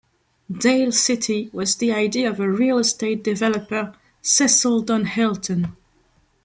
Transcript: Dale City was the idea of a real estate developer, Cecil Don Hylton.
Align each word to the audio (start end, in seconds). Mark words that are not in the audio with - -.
Dale 0.51 0.91
City 0.93 1.51
was 1.53 1.75
the 1.75 1.93
idea 1.93 2.27
of 2.27 2.39
a 2.39 2.49
real 2.49 2.79
estate 2.79 3.23
developer, 3.23 3.93
Cecil 4.23 4.81
Don 4.81 5.05
Hylton. 5.05 5.75